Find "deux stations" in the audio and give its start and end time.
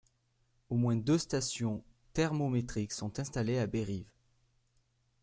0.95-1.83